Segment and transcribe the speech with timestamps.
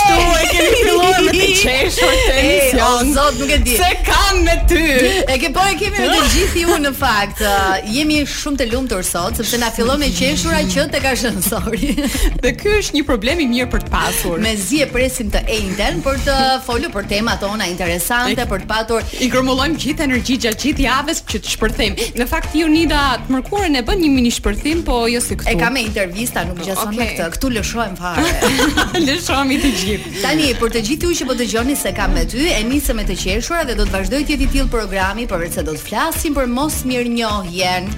[0.07, 3.13] këtu e kemi filluar me të çeshur te emisioni.
[3.15, 3.77] Zot nuk e di.
[3.79, 4.81] Se kam me ty.
[5.21, 7.41] E ke po e kemi me të gjithë ju në fakt.
[7.43, 11.91] Uh, jemi shumë të lumtur sot sepse na fillon me qeshura që tek ashensori.
[12.43, 14.37] Dhe ky është një problem i mirë për të pasur.
[14.43, 18.69] Me zi e presim të ejnden për të folur për tema tona interesante për të
[18.71, 19.05] patur.
[19.23, 22.09] I grumbullojmë gjithë energji gjatë gjithë javës që të shpërthejmë.
[22.21, 25.49] Në fakt ju nida të mërkurën e bën një mini shpërthim, po jo si këtu.
[25.53, 26.99] E kam me intervista, nuk gjason okay.
[26.99, 27.29] me këtë.
[27.37, 28.25] Ktu lëshohem fare.
[29.07, 29.96] Lëshohemi të gjithë.
[30.21, 33.05] Tani për të gjithë ju që po dëgjoni se kam me ty, e nisëm me
[33.07, 35.83] të qeshura dhe do të vazhdoj të jetë i tillë programi, por vetë do të
[35.87, 37.89] flasim për mos mirënjohjen.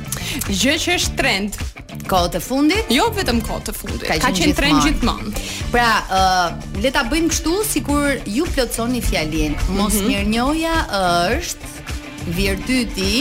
[0.50, 1.58] Gjë që është trend
[2.10, 2.94] kohë të fundit?
[2.94, 4.06] Jo vetëm kohë të fundit.
[4.10, 5.32] Ka qenë trend gjithmonë.
[5.74, 9.58] Pra, uh, le ta bëjmë kështu sikur ju plotsoni fjalën.
[9.70, 10.08] Mos mm -hmm.
[10.08, 10.76] mirënjohja
[11.40, 11.68] është
[12.36, 13.20] virtyti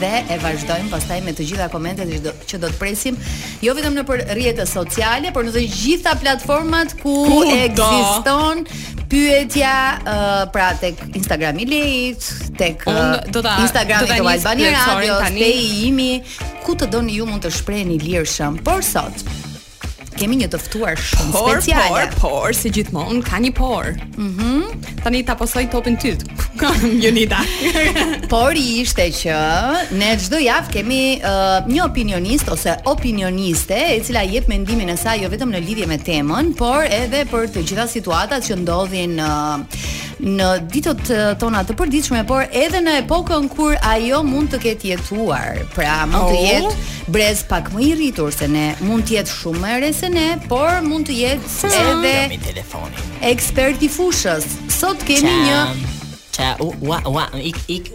[0.00, 3.18] dhe e vazhdojmë pastaj me të gjitha komentet që do, që do të presim,
[3.64, 7.16] jo vetëm në për rrjetet sociale, por në të gjitha platformat ku
[7.52, 8.64] ekziston
[9.12, 15.88] pyetja uh, pra tek Instagram i lejt, tek Un, do i Albania Radio, te i
[15.88, 16.12] imi,
[16.64, 18.60] ku të doni ju mund të shprehni lirshëm.
[18.64, 19.24] Por sot,
[20.16, 22.00] Kemi një të ftuar shumë por, speciale.
[22.12, 23.92] Por, por, si gjithmonë, ka një por.
[24.18, 24.52] Mhm.
[24.52, 26.20] Mm Tani ta posoj topin tyt.
[26.60, 27.40] Ka një nita.
[28.30, 29.38] por ishte që
[29.98, 35.24] ne çdo javë kemi uh, një opinionist ose opinioniste e cila jep mendimin e saj
[35.24, 39.82] jo vetëm në lidhje me temën, por edhe për të gjitha situatat që ndodhin uh,
[40.22, 41.10] në ditët
[41.42, 45.58] tona të përditshme, por edhe në epokën kur ajo mund të ketë jetuar.
[45.74, 46.44] Pra, mund të oh.
[46.46, 50.12] jetë brez pak më i rritur se ne, mund të jetë shumë më erë se
[50.14, 52.60] ne, por mund të jetë edhe
[53.32, 54.46] ekspert i fushës.
[54.78, 55.58] Sot kemi një
[56.42, 57.90] Ja, u, u, u, ik, ik,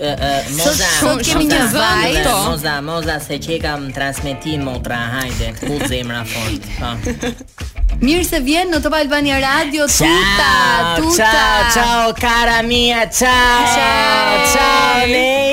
[0.55, 0.87] moza,
[1.25, 2.13] kemi një vaj,
[2.45, 6.69] moza, moza se çe kam transmetim motra, hajde, ku zemra fort.
[6.77, 7.65] Po.
[7.99, 15.46] Mirë se vjen në Top Albania Radio Tuta Tuta ciao cara mia ciao ciao ciao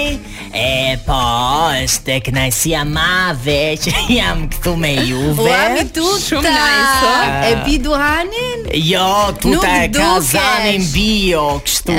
[0.55, 1.17] E po,
[1.83, 5.83] është knajsia ma dhe që jam këtu me juve Ua mi
[6.25, 7.33] Shumë najso oh.
[7.49, 8.61] E pi duhanin?
[8.87, 11.97] Jo, tuta e ka zanin bio kështu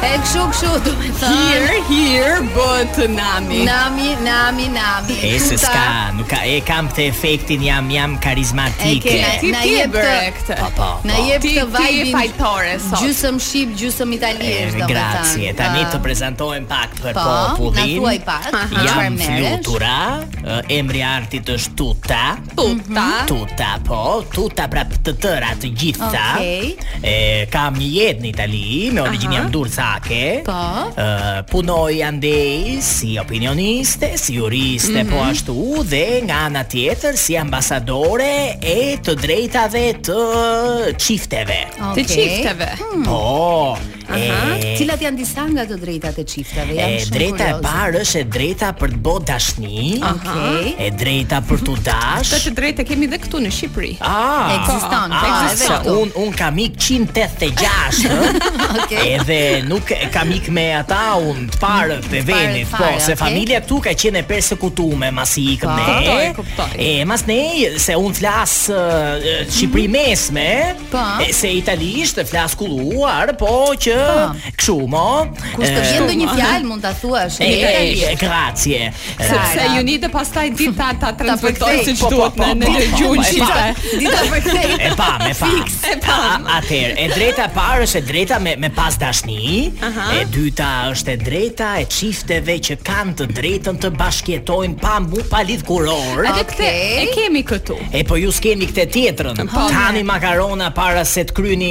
[0.00, 3.64] E kështu kështu do të Here, here, but nami.
[3.66, 5.16] Nami, nami, nami.
[5.28, 9.04] E se ska, nuk ka e kam të efektin jam jam karizmatik.
[9.04, 10.56] E ke na jep këtë.
[10.56, 11.08] Po, po po.
[11.08, 13.02] Na jep këtë vibe fajtore sot.
[13.04, 15.58] Gjysëm shqip, gjysëm italianë do të them.
[15.60, 17.76] tani të prezantohem pak për popullin.
[17.76, 18.74] Po, na thuaj pak.
[18.88, 20.00] Jam flutura,
[20.80, 22.22] emri i artit është Tuta.
[22.54, 22.88] Tuta.
[22.88, 23.28] Mhm.
[23.28, 24.00] Tuta, po,
[24.32, 26.26] Tuta pra të tëra të gjitha.
[26.40, 26.74] Okej.
[27.04, 29.80] E kam një jetë në Itali, me origjinë jam Durrës.
[29.90, 30.42] Kake.
[30.46, 30.92] Po.
[31.00, 35.10] Ë punoi andej si opinioniste, si juriste mm -hmm.
[35.10, 35.30] po mhm.
[35.30, 35.56] ashtu
[35.88, 40.20] dhe nga ana tjetër si ambasadore e të drejtave të
[41.00, 41.60] çifteve.
[41.80, 41.94] Okay.
[41.96, 42.68] Të çifteve.
[42.78, 43.04] Hmm.
[43.04, 43.78] Po.
[44.10, 44.18] Aha,
[44.58, 46.74] e, cilat janë disa nga të drejtat e çifteve?
[46.74, 47.06] Janë shumë.
[47.14, 49.74] E drejta e parë është e drejta për të bërë dashni.
[50.12, 50.32] Okej.
[50.32, 50.74] Okay.
[50.86, 52.38] E drejta për të dashur.
[52.38, 53.92] Këto të drejta kemi edhe këtu në Shqipëri.
[54.00, 55.82] Ah, ekziston, po, ekziston.
[56.02, 58.48] Un un kam 186, ëh.
[58.82, 59.06] Okej.
[59.14, 59.40] Edhe
[59.70, 63.60] nuk nuk e kam ikë me ata unë të parë të venit, po, se familja
[63.64, 66.66] këtu ka qenë e persekutume, mas i ikë me, kuptoj.
[66.86, 67.40] e mas ne,
[67.82, 68.54] se unë flas
[69.50, 70.46] Çipri mm mesme,
[70.90, 70.90] pa.
[70.92, 71.04] Po.
[71.24, 74.26] E, se italisht, flas kuluar, po, që pa.
[74.58, 74.76] Po.
[74.90, 75.08] mo.
[75.56, 76.36] Kushtë të një po.
[76.38, 78.90] fjalë, mund të thuash, e, e, e, e, grazie.
[79.16, 82.72] Sepse ju një dhe pas taj dit ta ta transmitoj si që duhet në në
[82.98, 83.66] gjunë shqipë.
[84.02, 84.68] Dita përkëtej.
[84.88, 85.50] E pa, me pa.
[85.54, 86.20] Fix, e pa.
[86.58, 90.06] Atër, e drejta parë është e drejta me, me pas dashni, Aha.
[90.20, 95.22] e dyta është e drejta e çifteve që kanë të drejtën të bashkëjetojnë pa mbu
[95.30, 96.24] pa lidh kuror.
[96.28, 96.82] Atë okay.
[97.02, 97.76] e kemi këtu.
[97.96, 99.40] E po ju s'keni këtë tjetrën.
[99.50, 101.70] Tani makarona para se të kryeni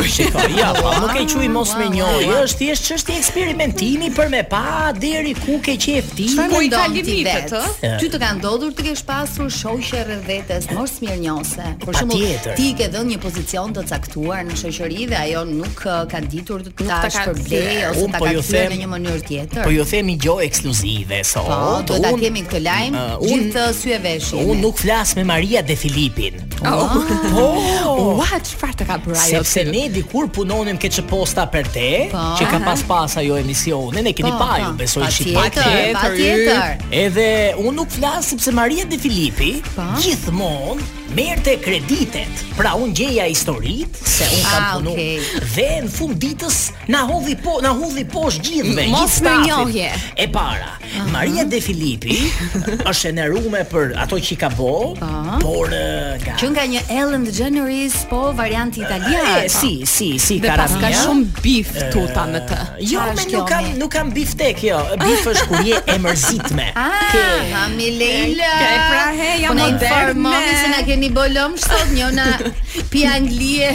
[0.60, 4.42] Ja, po nuk e quaj mos më një jo, është thjesht është eksperimentimi Për me
[4.52, 4.62] pa,
[5.02, 7.54] deri ku ke që e fti Po i ka limitet
[7.84, 12.72] Ty të ka ndodhur të kesh pasur Shoshe vetes, mos më njëse Po shumë ti
[12.80, 17.02] ke dhe një pozicion Të caktuar në shoqëri dhe ajo Nuk ka ditur të ta
[17.14, 22.00] shpërblej Ose ta ka të të të të të të të të të të do
[22.04, 24.42] ta kemi këtë lajm uh, gjithë syve veshin.
[24.50, 26.40] Unë nuk flas me Maria dhe Filipin.
[26.64, 28.58] Ah, oh, what po.
[28.62, 29.42] fart ka bërë ajo?
[29.44, 34.04] Sepse ne dikur punonim këç posta për te, po, që ka pas pas ajo emisione,
[34.06, 34.60] ne keni po, pa, po.
[34.62, 36.84] ju besoj shit pa tjetër.
[37.04, 37.28] Edhe
[37.60, 42.40] unë nuk flas sepse Maria dhe Filipi gjithmonë gjithmonë merrte kreditet.
[42.58, 45.24] Pra unë gjeja historit se unë kam ah, punu Okay.
[45.56, 46.58] Dhe në fund ditës
[46.94, 49.88] na hodhi po, na hodhi poshtë gjithve, gjithë njohje
[50.24, 51.06] E para, Aha.
[51.10, 52.16] Maria De Filipi
[52.90, 55.10] është e nërume për ato që i ka bo, po.
[55.44, 56.38] por uh, nga...
[56.42, 59.44] Që nga një Ellen DeGeneres, po varianti italian.
[59.44, 60.80] Uh, si, si, si, Dhe karamia.
[60.82, 61.74] ka shumë bif
[62.16, 62.58] ta në të.
[62.90, 64.80] jo, me nuk kam, nuk kam bif te kjo.
[65.04, 66.66] Bif është kur je e mërzitme.
[66.74, 67.24] A, ah, ke...
[67.52, 68.50] mami Leila.
[68.64, 72.28] Ke pra he, jam në formë, se Po në keni bolom shtot, një
[72.94, 73.70] pi anglije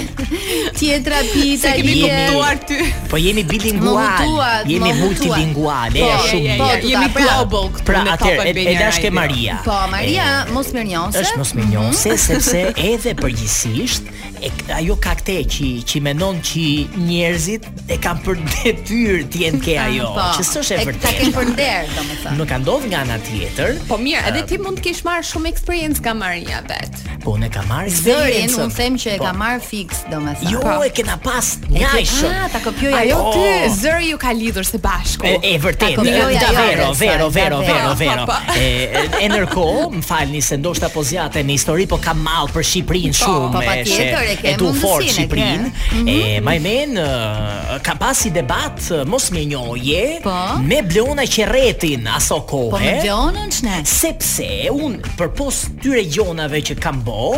[0.81, 1.63] tjetra pi italie.
[1.63, 2.83] Se kemi kuptuar ty.
[3.15, 6.59] Po jemi bilingual, jemi multilingual, po, e shumë.
[6.59, 7.68] Po, po jemi global.
[7.89, 8.33] Pra atë
[8.69, 9.59] e dash ke Maria.
[9.65, 11.23] Po Maria e, mos mirnjose.
[11.25, 12.25] Është mos mirnjose mm -hmm.
[12.27, 14.11] sepse edhe përgjithsisht
[14.43, 16.65] e, ajo ka këtë që që mendon që
[17.09, 20.39] njerëzit e kanë për detyrë të jenë ke ah, ajo, pa, po.
[20.39, 21.09] që s'është e vërtetë.
[21.09, 22.37] Ata kanë për der, domethënë.
[22.39, 23.71] Nuk ka ndodh nga ana tjetër.
[23.89, 26.93] Po mirë, edhe ti mund të kish marr shumë experience ka Maria vet.
[27.25, 29.25] Po ne ka marr experience, unë them që e po.
[29.27, 30.53] ka marr fix domethënë.
[30.53, 30.83] Jo, po.
[30.85, 31.57] e kena pas.
[31.83, 33.49] Ja, ah, ta kopjoj ajo ti.
[33.83, 35.27] Zëri ju ka lidhur së bashku.
[35.51, 36.03] E vërtetë.
[36.59, 38.27] Vero, vero, vero vero, vero, vero.
[38.59, 42.65] E, e ndërkohë, më falni se ndoshta po zjatë në histori, po kam mall për
[42.71, 43.51] Shqipërinë po, shumë.
[43.53, 44.53] Po, po, e ke mundësinë.
[44.53, 45.71] Edhe fort Shqipërinë.
[45.71, 46.09] Mhm.
[46.09, 46.97] E my men
[47.87, 50.35] ka pasi debat mos më njoje po?
[50.65, 52.73] me Bleona Qerretin aso kohë.
[52.75, 53.79] Po me Bleonën ç'ne?
[53.89, 57.29] Sepse un përpos dy regionave që kam bë,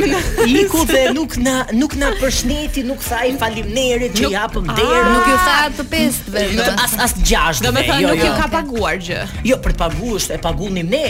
[0.46, 5.10] iku dhe nuk na nuk na përshëndeti nuk tha i faleminderit që japëm derë ah.
[5.14, 6.44] nuk ju tha të pestëve
[6.84, 8.28] as as gjashtë do të thonë jo, nuk jo.
[8.28, 9.20] ju ka paguar gjë
[9.50, 11.04] jo për të paguar është e pagunim ne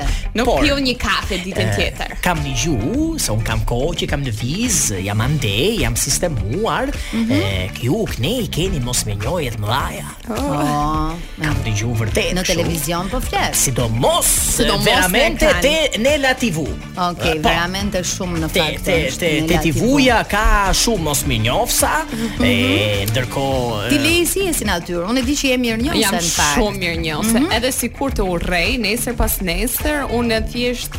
[0.40, 4.10] nuk piu një kafe ditën eh, tjetër kam një ju se un kam kohë që
[4.14, 7.32] kam në lëviz jam ande jam sistemuar mhm.
[7.36, 10.08] e eh, kjo nuk keni mos me njohet mëdhaja.
[10.30, 12.32] Oh, oh, kam të gjuhë vërtet.
[12.36, 13.54] Në televizion po flet.
[13.56, 16.64] Sidomos, sidomos veramente në te në la TV.
[16.66, 17.46] Okej, okay, po.
[17.46, 18.84] pa, veramente shumë në te, fakt.
[18.84, 20.42] Te te te TV-ja ka
[20.76, 21.92] shumë mos me njohsa.
[22.02, 22.50] Mm -hmm.
[22.50, 25.06] E ndërkohë Ti le si e si natyrë.
[25.12, 27.30] Unë e di që je mirë njohse Jam shumë mirë njohse.
[27.38, 27.56] Mm -hmm.
[27.56, 30.94] Edhe sikur të urrej nesër pas nesër, unë thjesht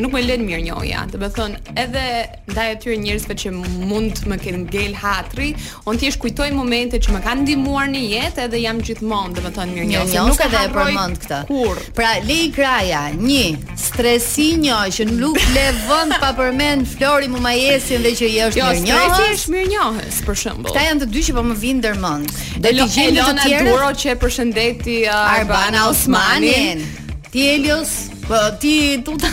[0.00, 1.06] nuk më lën mirë njohja.
[1.12, 1.52] Do të thon,
[1.84, 2.04] edhe
[2.50, 3.48] ndaj atyre njerëzve që
[3.90, 5.48] mund të më kenë gel hatri,
[5.86, 9.88] unë thjesht kujtoj momente që më kanë ndihmuar në jetë edhe jam gjithmonë, domethënë mirë
[9.90, 10.14] njohur.
[10.14, 11.40] Jo, nuk edhe e përmend këtë.
[11.50, 11.82] Kur?
[11.98, 13.44] Pra Lei Kraja, një
[13.80, 18.70] stresi një që nuk le vend pa përmend Flori Mumajesin dhe që i është jo,
[18.78, 20.72] mirë Jo, stresi është mirë njohës, për shembull.
[20.72, 22.40] Këta janë të dy që po më vijnë ndërmend.
[22.64, 23.60] Do të gjejmë të tjerë.
[23.60, 26.84] Elona Duro që përshëndeti uh, Arbana Osmanin.
[26.84, 27.30] Osmanin.
[27.34, 29.28] Ti Elios, Po ti tuta.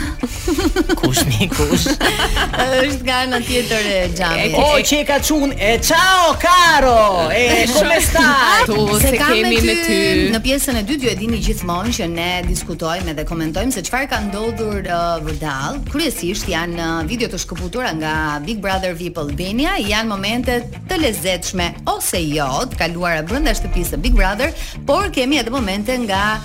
[1.00, 1.86] Kush mi kush?
[1.91, 4.55] Është nga ana tjetër e xhamit.
[4.60, 7.29] O që e ka çun e ciao caro.
[7.31, 8.25] E come stai?
[8.25, 9.98] Ah, tu se kemi me ty.
[10.36, 14.10] Në pjesën e dytë ju e dini gjithmonë që ne diskutojmë dhe komentojmë se çfarë
[14.12, 15.79] ka ndodhur uh, vërdall.
[15.93, 20.60] Kryesisht janë uh, video të shkëputura nga Big Brother VIP Albania, janë momente
[20.91, 24.51] të lezetshme ose jo, të kaluara brenda shtëpisë së Big Brother,
[24.89, 26.36] por kemi edhe momente nga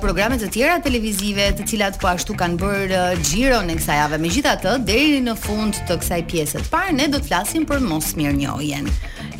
[0.00, 4.18] programet e tjera televizive të cilat po ashtu kanë bërë xhiro në kësaj javë.
[4.26, 8.90] Megjithatë, deri në fund të kësaj pjese të parë ne do të flasim për mosmirënjohjen.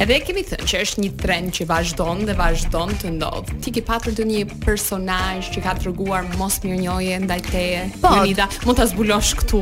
[0.03, 3.53] Edhe kemi thënë që është një trend që vazhdon dhe vazhdon të ndodh.
[3.63, 7.83] Ti ke patur të një personaj që ka treguar mos mirënjohje ndaj teje?
[8.03, 9.61] Po, Nida, mund ta zbulosh këtu.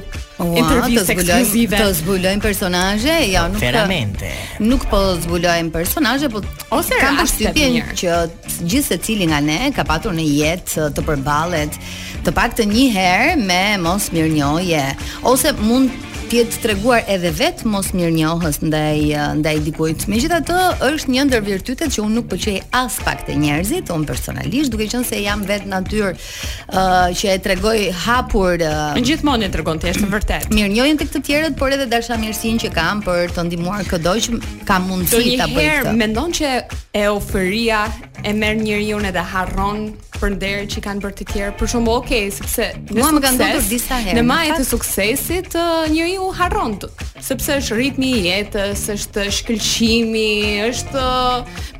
[0.62, 1.76] Intervistë ekskluzive.
[1.82, 3.18] Të zbulojmë personazhe?
[3.34, 3.60] Jo, nuk.
[3.60, 4.32] Veramente.
[4.64, 6.40] Nuk po zbulojmë personazhe, po
[6.78, 8.18] ose kam përshtypjen që
[8.64, 11.76] gjithë secili nga ne ka patur në jetë të përballet
[12.24, 14.86] të paktën një herë me mos mirënjohje
[15.34, 20.04] ose mund të jetë treguar edhe vetë mos mirënjohës ndaj eh, ndaj dikujt.
[20.06, 24.70] Megjithatë, është një ndër virtytet që unë nuk pëlqej as pak te njerëzit, unë personalisht,
[24.70, 28.62] duke qenë se jam vetë natyrë uh, që e tregoj hapur.
[28.62, 30.46] Uh, Gjithmonë e tregon ti, është vërtet.
[30.54, 34.86] Mirënjohjen tek të tjerët, por edhe dashamirësinë që kam për të ndihmuar këdo që kam
[34.92, 35.96] mundësi ta bëj këtë.
[35.98, 36.52] Mendon që
[36.94, 37.88] e oferia
[38.22, 39.86] e merr njeriu edhe harron
[40.20, 41.52] përnderë që kanë bërë të tjerë.
[41.60, 45.56] Për shumë, ok, sepse në Mua kanë më disa herë, në majet të suksesit,
[45.94, 46.90] njëri harron të,
[47.30, 51.06] sepse është ritmi i jetës, është shkëlqimi, është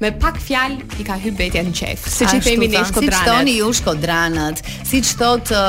[0.05, 2.17] me pak fjalë i ka hy betja në qefë.
[2.17, 3.21] Si që i temi ne shkodranët.
[3.21, 5.65] Si që toni ju shkodranët, si që thotë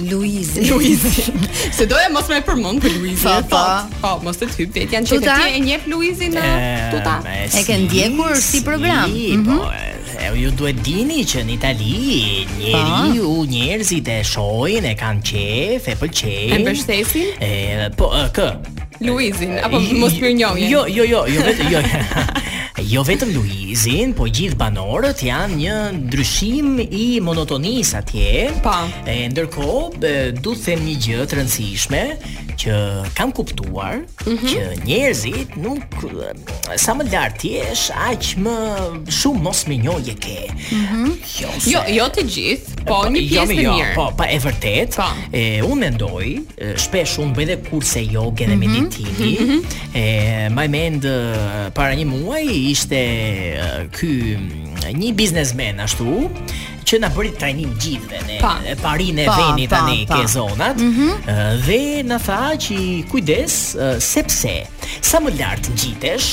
[0.00, 3.24] Luizin Luizin Se doja mos më e përmend për Luizi.
[3.24, 3.62] Po, po.
[4.02, 6.44] Po, mos e ty vet janë çetë ti e njeh Luizi në
[6.92, 7.16] tuta.
[7.26, 9.10] E ke ndjekur si program.
[9.48, 9.94] Po, mhm.
[10.18, 12.02] E ju duhet dini që në Itali
[12.58, 16.56] njeriu, njerëzit e shohin, e kanë qejf, e pëlqejnë.
[16.56, 17.30] E mbështesin?
[17.38, 18.48] E po kë?
[19.06, 20.70] Luizin apo mos pyr jo, njëri.
[20.72, 21.82] Jo, jo, jo, jo vetë jo.
[21.84, 22.57] jo.
[22.86, 28.28] Jo vetëm Luizin, po gjithë banorët janë një ndryshim i monotonisë atje.
[28.62, 28.76] Pa.
[29.02, 32.02] E ndërkohë, du të them një gjë të rëndësishme,
[32.58, 32.74] që
[33.14, 34.48] kam kuptuar mm -hmm.
[34.50, 35.82] që njerëzit nuk
[36.84, 37.64] sa më lart ti je,
[38.10, 38.54] aq më
[39.18, 40.40] shumë mos më njohje ke.
[40.50, 41.10] Mm -hmm.
[41.42, 43.94] Jo, se, jo, jo të gjithë, po, po një jo, pjesë jo, mirë.
[43.96, 44.90] Po, po e vërtet.
[44.96, 45.08] Pa.
[45.08, 45.36] Po.
[45.38, 46.26] E unë mendoj,
[46.84, 48.72] shpesh unë bëj dhe kurse joge dhe mm -hmm.
[48.72, 49.28] meditimi.
[49.28, 49.60] Mm -hmm.
[49.94, 50.04] E
[50.56, 51.02] më mend
[51.76, 53.00] para një muaji ishte
[53.98, 56.28] ky mm, një biznesmen ashtu
[56.88, 58.54] që na bëri trajnim gjithëve ne pa.
[58.64, 61.62] e venit e veni tani pa, ke zonat mm -hmm.
[61.66, 62.78] dhe na tha që
[63.12, 63.76] kujdes
[64.10, 64.54] sepse
[65.08, 66.28] sa më lart ngjitesh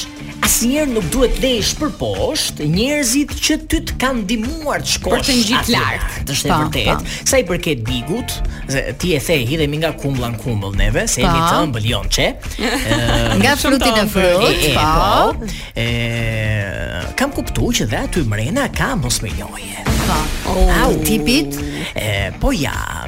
[0.48, 5.24] asnjëherë nuk duhet lesh për poshtë njerëzit që ty të kanë ndihmuar të shkosh për
[5.28, 8.30] të ngjit lart Është e vërtet sa i përket bigut
[9.00, 12.26] ti e the hidhe mi nga kumbulla në kumbull neve se e të mbëlion çe
[13.44, 15.36] nga fruti në frut e, po
[15.84, 15.88] e,
[17.20, 19.74] kam kuptuar që dhe aty mrena ka mos me njoje
[20.48, 20.72] Oh.
[20.84, 21.54] Au, tipit?
[21.94, 23.04] E, po ja.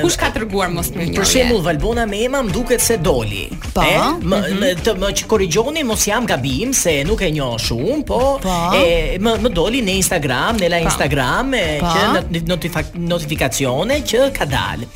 [0.00, 1.22] Kush ka të rëguar mos më njërë?
[1.22, 3.46] Për shembull, Valbona me ema më duket se doli.
[3.74, 3.82] Po?
[3.82, 4.82] E, më, mm -hmm.
[4.86, 9.18] të më që korrigjoni, mos jam gabim, se nuk e njo shumë, po, po, E,
[9.20, 10.84] më, më doli në Instagram, në la po.
[10.84, 11.86] Instagram, e, po.
[11.86, 14.86] që në, notifikacione që ka dalë.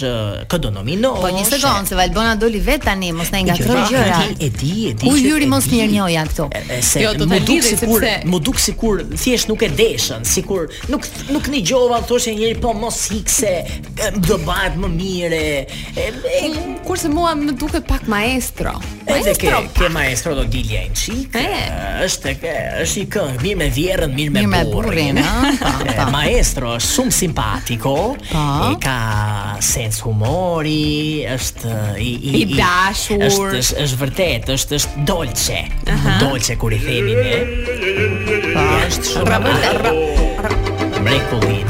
[0.51, 1.13] kë do nomino.
[1.23, 4.21] Po një sekond, se Valbona doli vet tani, mos na ngatroj gjëra.
[4.37, 5.09] E di, e di.
[5.09, 6.49] U hyri mos mirë një oja këtu.
[7.03, 11.51] Jo, do të duk sikur, mo duk sikur thjesht nuk e deshën, sikur nuk nuk
[11.53, 13.55] ni gjova këtu se njëri po mos ikse,
[14.27, 15.45] do bëhet më mirë.
[16.89, 18.77] Kurse mua më duket pak maestro.
[19.09, 21.39] Edhe ke, ke maestro do dilja një çik
[22.05, 22.45] është tek
[22.85, 25.19] është i kënd, mirë me vjerrën, mirë me burrin.
[25.19, 27.95] Mirë burrin, maestro, është shumë simpatiko.
[28.39, 28.97] Ai ka
[29.65, 31.75] sens humori, është
[32.05, 33.25] i i i dashur.
[33.29, 35.61] Është është vërtet, është është dolçe.
[36.23, 38.57] Dolçe kur i themi ne.
[38.57, 39.29] Është shumë.
[39.29, 40.59] Pra, pra, pra.
[41.03, 41.63] Mrekulli,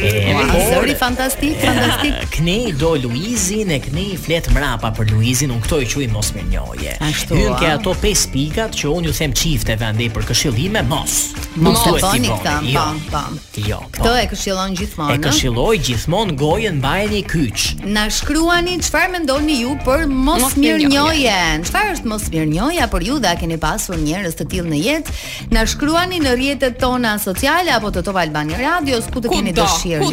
[0.00, 0.98] Ne po.
[0.98, 2.12] fantastik, fantastik.
[2.36, 6.06] Kne i do Luizi, ne kne i flet mrapa për Luizin, un këto i quaj
[6.12, 6.94] mos më njoje.
[7.30, 11.16] Hyn ke ato pesë pikat që un ju them çifteve andej për këshillime mos.
[11.58, 13.62] Mos të bëni këta, jo, jo, po, po.
[13.70, 13.80] Jo.
[13.96, 15.16] Kto e këshillon gjithmonë?
[15.16, 17.64] E këshilloj gjithmonë gojën mbajeni kyç.
[17.98, 21.36] Na shkruani çfarë mendoni ju për mos mirë njoje.
[21.68, 25.18] Çfarë është mos mirë për ju dhe a keni pasur njerëz të tillë në jetë?
[25.56, 29.87] Na shkruani në rrjetet tona sociale apo te Top Albania Radio, ku të keni dëshirë.
[29.96, 30.12] Ku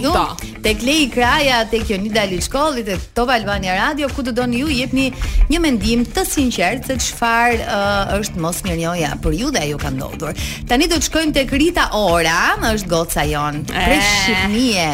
[0.63, 5.11] Tek Lei Kraja, tek Jonida Liçkolli, tek Top Albania Radio, ku do doni ju jepni
[5.51, 9.91] një mendim të sinqert se çfarë uh, është mos mirënjoja për ju dhe ajo ka
[9.93, 10.39] ndodhur.
[10.69, 13.59] Tani do të shkojmë tek Rita Ora, është goca jon.
[13.67, 13.89] Eh.
[13.89, 14.91] Pre shihnie.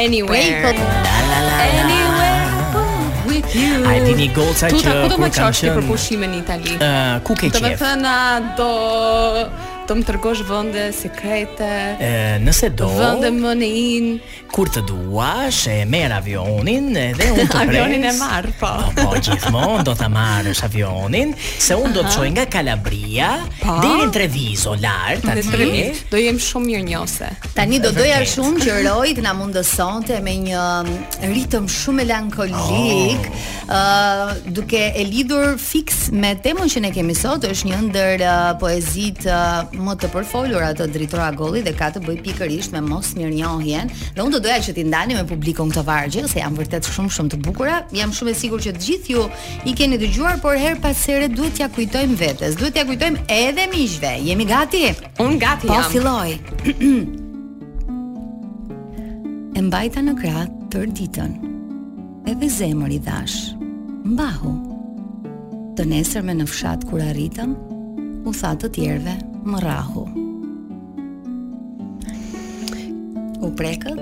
[0.00, 0.52] Anyway.
[0.64, 2.28] Anyway.
[3.60, 4.68] A e ti një gocë që...
[4.70, 6.76] Tu ta ku do më qashti për pushime një tali?
[6.76, 7.58] Uh, eh, ku ke qef?
[7.58, 8.14] do të me thëna
[8.58, 8.70] do
[9.90, 11.66] të më tërgosh vënde, sekrete,
[11.98, 12.10] e,
[12.46, 14.10] nëse do, vënde më në in,
[14.54, 18.70] kur të duash, e merë avionin, dhe unë të prejnë, avionin e marë, po.
[18.94, 23.30] po, po, gjithmonë do të marë është avionin, se unë do të qoj nga Kalabria,
[23.64, 28.20] po, dhe në Trevizo, lartë, dhe Trevizo, do jem shumë mirë njose, tani do doja
[28.36, 33.42] shumë që rojt nga mundësonte me një mm, ritëm shumë melankolik, oh.
[33.66, 38.38] uh, duke e lidur fix me temën që ne kemi sot, është një ndër uh,
[38.62, 43.12] poezit uh, më të përfolur ato dritora golli dhe ka të bëj pikërisht me mos
[43.18, 46.88] mirënjohjen dhe unë do doja që ti ndani me publikun këtë vargje se janë vërtet
[46.90, 49.24] shumë shumë të bukura jam shumë e sigurt që të gjithë ju
[49.70, 53.68] i keni dëgjuar por her pas here duhet t'ja kujtojmë vetes duhet t'ja kujtojmë edhe
[53.72, 54.82] miqve jemi gati
[55.20, 56.36] Unë gati po, jam po filloj
[59.60, 61.34] e mbajta në krah tër ditën
[62.30, 63.54] edhe zemër i dash.
[64.04, 64.54] mbahu
[65.76, 67.56] të nesër me në fshat kur arritëm
[68.28, 70.04] u tha të tjerve më rahu.
[73.40, 73.96] U prekët?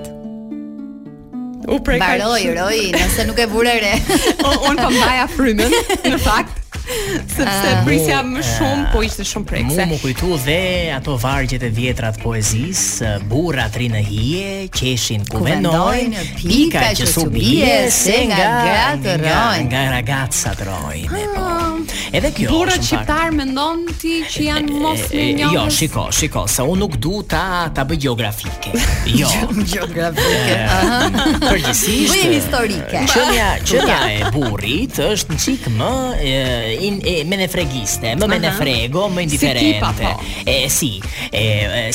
[1.69, 2.03] U prekët.
[2.19, 3.93] Baroj, roj, nëse nuk e vure re.
[4.43, 5.77] Po, unë për mbaja frymën,
[6.11, 6.57] në fakt.
[7.35, 8.91] sepse uh, prisja më shumë, ah.
[8.93, 9.85] po ishte shumë prekse.
[9.85, 10.59] Mu më kujtu dhe
[10.95, 17.07] ato vargjet e vjetrat poezis, eh, burra tri në hije, qeshin ku vendojnë, pika që
[17.11, 19.65] su bie, se nga gratë rojnë.
[19.69, 21.23] Nga, nga ragatsa të po.
[21.43, 21.67] ah.
[22.13, 25.53] Edhe kjo Burra është qiptar me ndonë ti që janë mos në njënës?
[25.53, 28.71] Jo, shiko, shiko, se unë nuk du ta, ta bë geografike.
[29.09, 29.27] Jo.
[29.67, 30.55] geografike.
[30.59, 32.13] Eh, Përgjësisht.
[32.15, 33.03] Bëjë historike.
[33.09, 35.91] Qënja, qënja e burrit është në qikë më
[36.25, 36.35] e,
[36.79, 39.79] in, e, me ne fregiste, më me ne frego, më indiferente.
[39.79, 40.29] Si po.
[40.47, 40.91] E si,
[41.31, 41.43] e,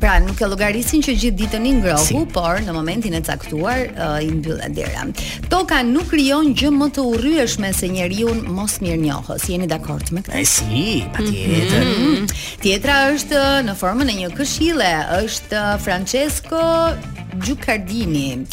[0.00, 2.18] pra nuk e llogarisin që gjithë ditën i ngrohu, si.
[2.34, 5.06] por në momentin e caktuar uh, i mbyllë dera.
[5.52, 9.46] Toka nuk krijon gjë më të urryeshme se njeriu mos mirënjohës.
[9.54, 10.44] Jeni dakord me këtë?
[10.48, 11.86] Si, patjetër.
[11.86, 12.28] Mm -hmm.
[12.62, 14.92] Tjetra është në formën e një këshille,
[15.24, 16.62] është Francesco
[17.38, 18.44] Gjukardini.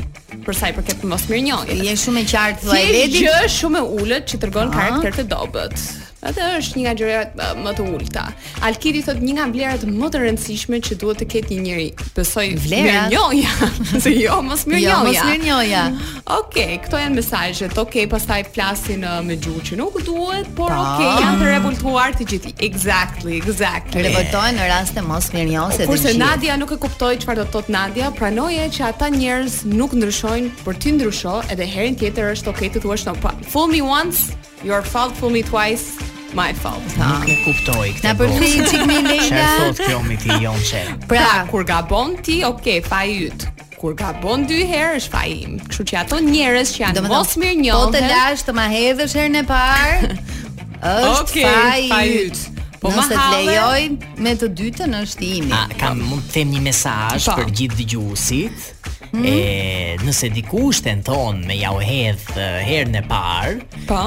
[0.47, 1.83] për sa i përket mos mirënjohjes.
[1.87, 3.25] Je shumë e qartë vllai Lady.
[3.27, 5.81] që shumë e ulët që tregon karakter të dobët.
[6.23, 8.23] Atë është një nga gjërat uh, më të ulta.
[8.63, 11.87] Alkiti thot një nga vlerat më të rëndësishme që duhet të ketë një njeri.
[12.15, 13.99] Besoj vlerën e njëjë.
[14.05, 14.85] Se jo, mos më njëjë.
[14.85, 15.81] Jo, mos më njëjë.
[16.21, 17.73] Okej, okay, këto janë mesazhet.
[17.75, 22.15] Okej, okay, pastaj flasin uh, me që Nuk duhet, por okej, okay, janë të rregulluar
[22.17, 22.53] ti gjithë.
[22.69, 24.05] Exactly, exactly.
[24.05, 27.45] Ne votojmë në rast të mos më njëjë Kurse Nadia nuk e kuptoi çfarë do
[27.49, 32.31] të thotë Nadia, pranoje që ata njerëz nuk ndryshojnë, por ti ndryshon edhe herën tjetër
[32.35, 33.13] është okej okay, të thuash no.
[33.53, 34.33] Fool me once,
[34.63, 35.97] you are fooled for me twice
[36.33, 36.81] my fault.
[36.97, 37.07] Ta.
[37.07, 38.05] Nuk e kuptoj këtë.
[38.05, 39.35] Na përfshi çik mi Leila.
[39.35, 40.83] Çfarë thot kjo mi ti jon çe?
[41.09, 43.47] Pra, kur gabon ti, ok, pa yt.
[43.81, 45.57] Kur gabon dy herë është im.
[45.67, 47.89] Kështu që ato njerëz që janë mos mirë njohur.
[47.89, 50.13] Po të lash të ma hedhësh herën e parë.
[50.93, 52.45] është okay, Pa yt.
[52.83, 53.83] Po Nëse të lejoj
[54.23, 55.53] me të dytën është imi.
[55.55, 57.37] A, kam mund të them një mesazh po.
[57.41, 58.72] për gjithë dëgjuesit.
[59.13, 59.29] -hmm.
[59.29, 63.99] e nëse dikush tenton me jau hedhë herën e parë, po.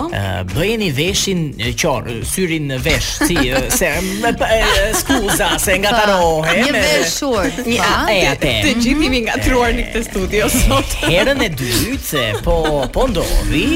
[0.53, 1.45] bëjeni veshin
[1.81, 3.37] qor, syrin në vesh, si
[3.79, 3.91] se
[5.01, 5.81] skuza se po.
[5.85, 6.57] ngatarohe.
[6.67, 7.51] Një veshur.
[7.69, 7.93] Një po.
[8.33, 8.55] atë.
[8.67, 10.99] Të gjithë jemi ngatruar në këtë studio sot.
[11.07, 12.59] Herën e dytë, po
[12.95, 13.67] po ndodhi.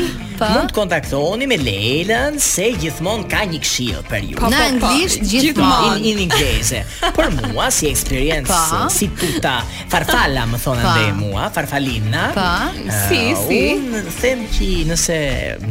[0.40, 4.36] Mund të kontaktoni me Leilën se gjithmonë ka një këshill për ju.
[4.40, 6.80] në anglisht gjithmonë in, in inglese.
[7.16, 8.86] Për mua si experience pa.
[8.92, 9.58] si tuta
[9.92, 12.30] farfalla më thonë ndaj mua, farfalina.
[12.36, 12.48] Po.
[12.80, 13.60] Si, uh, si.
[13.74, 15.18] Un them që nëse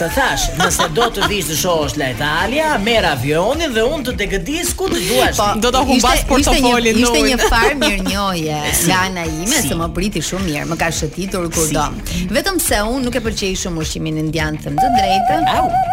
[0.00, 4.16] të thash, nëse do të vish të shosh la Italia, mer avionin dhe unë të
[4.22, 5.42] degëdis ku të duash.
[5.62, 7.24] do të humbas portofolin në unë.
[7.24, 10.92] Ishte një farë mirë njoje, nga si, ime, se më priti shumë mirë, më ka
[10.94, 12.24] shëtitur kur si.
[12.32, 15.50] Vetëm se unë nuk e pëlqej shumë ushqimin indian, të drejtën.
[15.58, 15.86] Au.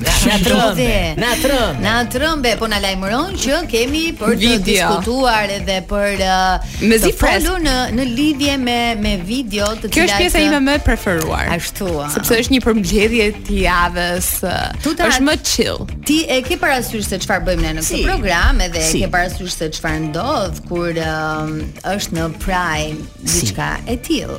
[0.00, 1.14] Na trombe.
[1.16, 4.64] Na Na po na lajmëron që kemi për të video.
[4.64, 10.04] diskutuar edhe për uh, të folu në në lidhje me me video të cilat Kjo
[10.04, 11.48] është pjesa uh, ime më e preferuar.
[11.56, 11.88] Ashtu.
[11.88, 14.30] Uh, sepse është një përmbledhje e javës.
[14.46, 15.82] Uh, është më chill.
[16.06, 18.04] Ti e ke parasysh se çfarë bëjmë ne në këtë si.
[18.06, 19.02] program edhe si.
[19.02, 23.92] e ke parasysh se çfarë ndodh kur uh, është në prime diçka si.
[23.92, 24.38] e tillë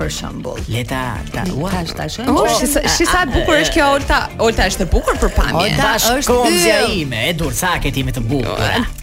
[0.00, 0.60] për shembull.
[0.70, 1.00] Leta,
[1.34, 2.34] ta uash Tash shojmë.
[2.36, 4.20] Oh, si sa si sa bukur është kjo Olta.
[4.46, 5.64] Olta është e bukur për pamje.
[5.64, 8.94] Olta është kondja ime, e dur sa ti më të bukur.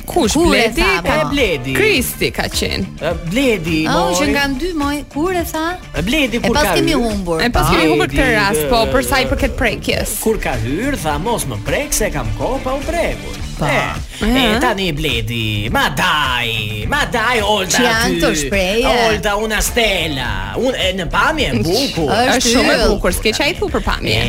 [0.08, 1.28] Kush kur Bledi e ka e po?
[1.32, 1.74] Bledi?
[1.76, 3.10] Kristi ka qenë.
[3.28, 4.20] Bledi, oh, mori.
[4.20, 5.64] që nga ndy moj, kur e tha?
[5.98, 6.68] E Bledi kur ka hyrë.
[6.68, 7.42] E pas kemi humbur.
[7.44, 10.14] E pas kemi humbur këtë rast, po, përsa i përket prekjes.
[10.24, 13.36] Kur ka hyrë, tha mos më prek se kam kopa u prekur.
[13.66, 13.74] Eh, eh,
[14.20, 14.42] e, uh eh?
[14.52, 14.56] -huh.
[14.56, 15.68] e tani bledi.
[15.70, 17.74] Ma dai, ma dai Olda.
[17.76, 19.08] Ti an të shpreh.
[19.08, 20.54] Olda una stella.
[20.56, 22.10] Un e në pamje e bukur.
[22.36, 24.22] Është shumë e bukur, s'ke çaj thu për pamje.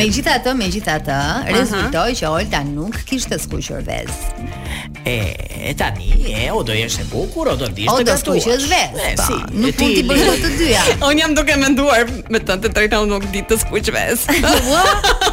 [0.00, 1.18] Megjithatë, megjithatë,
[1.56, 4.62] rezultoi që Olda nuk kishte skuqur vezë.
[5.06, 5.36] E,
[5.68, 7.88] e tani, e, o do jeshtë e bukur, o do në të gatuash.
[7.92, 10.84] O do të skuqës vetë, e, si, nuk t'i bëndu të dyja.
[11.10, 14.36] Un jam duke menduar nduar me të të tërejta unë nuk ditë të skuqë vetë.
[14.72, 14.84] Ua?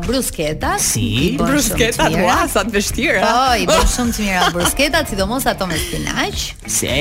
[0.07, 0.73] brusketa.
[0.83, 3.21] Si, brusketa të sa të vështira.
[3.23, 6.47] Po, i bën shumë të mira brusketa, sidomos ato me spinaq.
[6.73, 6.95] Se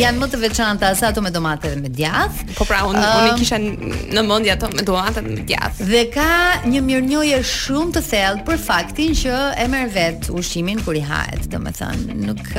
[0.00, 2.42] janë më të veçanta se ato me domate dhe me djath.
[2.56, 5.82] Po pra, unë unë kisha në mendje ato me domate dhe me djath.
[5.90, 6.28] Dhe ka
[6.66, 11.44] një mirënjohje shumë të thellë për faktin që e merr vet ushqimin kur i hahet,
[11.52, 12.54] domethënë, nuk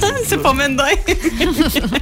[0.02, 0.10] Po.
[0.28, 0.96] se po mendoj.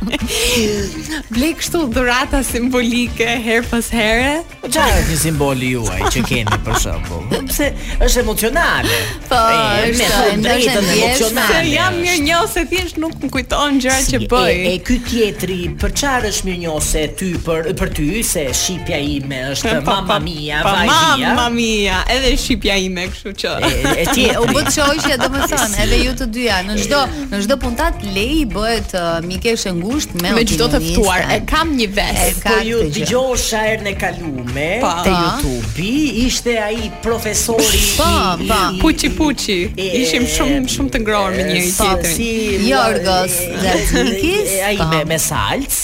[1.34, 4.40] Blej kështu dhurata simbolike her pas here.
[4.66, 7.36] Qa është një simboli juaj që keni për shëmbull?
[7.50, 7.68] Pse
[8.06, 9.00] është emocionale.
[9.28, 13.78] Po, e, është me të drejtën Se jam mirë njo se thjesht nuk më kujton
[13.84, 14.50] gjëra që bëj.
[14.54, 18.46] E, e ky tjetri, për çfarë është mirë njo se ty për për ty se
[18.64, 23.54] shipja ime është pa, mama mia, pa, Pa, mama mia, edhe shipja ime kështu që.
[23.94, 24.26] E, ti
[24.74, 27.00] çojë domethën, edhe ju të dyja në çdo
[27.30, 31.22] në çdo puntat lei bëhet uh, mikesh e ngushtë me me çdo të ftuar.
[31.36, 34.50] E kam një vesh, po ju dëgjosh erën e kaluam
[34.82, 34.92] po.
[35.04, 35.90] te YouTube, po.
[36.26, 39.58] ishte ai profesori pa, po, pa, i puçi puçi.
[39.86, 42.18] Ishim shumë shumë të ngrohur me njëri tjetrin.
[42.18, 44.36] Si Jorgos dhe Miki,
[44.68, 45.74] ai me me salc,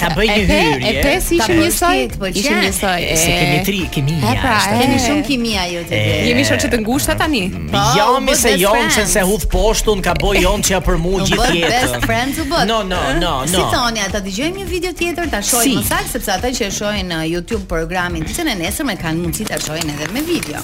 [0.00, 0.90] ta bëj një hyrje.
[0.90, 2.00] E pe si një soj.
[2.34, 3.00] Ishim një soj.
[3.10, 4.20] Po se kemi tri kimia.
[4.20, 6.02] Po, kemi pra, shumë kimia ju jo te.
[6.28, 7.42] Jemi shoqë të ngushta tani.
[7.48, 7.70] Jo, mm.
[7.72, 11.50] po, mi se jon se se hudh poshtun ka bëj jon çja për mu gjithë
[11.58, 11.74] jetën.
[11.74, 12.64] Best friends u bë.
[12.70, 13.50] No, no, no, no.
[13.50, 16.70] Si thoni, ata dëgjojmë një video tjetër ta shohim më saktë sepse ata që e
[16.76, 20.62] shohin në uh, YouTube programin ditën e me kanë mundësi ta shohin edhe me video.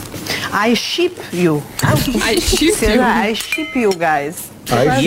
[0.53, 1.62] I ship you.
[2.23, 3.15] I ship you.
[3.16, 4.37] I ship you guys.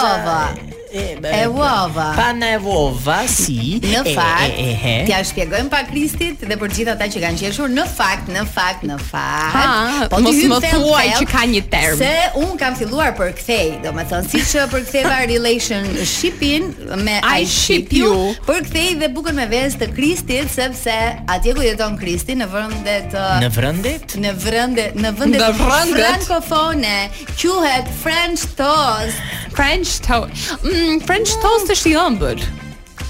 [0.93, 2.13] e vova.
[2.17, 3.79] Pa e vova si.
[3.81, 4.59] Në fakt,
[5.07, 8.83] t'ia shpjegojm pa Kristit dhe për gjithë ata që kanë qeshur, në fakt, në fakt,
[8.89, 9.57] në fakt.
[9.57, 11.99] Ha, po mos më thuaj që ka një term.
[12.01, 12.13] Se
[12.43, 16.73] un kam filluar për kthej, domethënë siç për kthej relation shipping
[17.05, 20.99] me I ship you, për kthej dhe bukën me vezë të Kristit sepse
[21.31, 24.17] atje ku jeton Kristi në vendet uh, Në vendet?
[24.21, 26.97] Në vende, në vendet të Frankofone,
[27.41, 29.21] quhet French toast.
[29.57, 30.51] French toast.
[30.81, 32.41] Mm, French toast është i ëmbël.